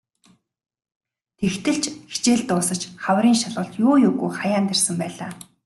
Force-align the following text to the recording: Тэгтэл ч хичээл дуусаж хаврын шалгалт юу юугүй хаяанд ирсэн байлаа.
Тэгтэл 1.39 1.77
ч 1.83 1.85
хичээл 2.11 2.43
дуусаж 2.47 2.81
хаврын 3.03 3.35
шалгалт 3.41 3.73
юу 3.87 3.95
юугүй 4.07 4.31
хаяанд 4.39 4.67
ирсэн 4.73 4.95
байлаа. 5.01 5.31